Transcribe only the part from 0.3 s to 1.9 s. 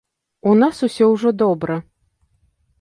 У нас усё ўжо добра.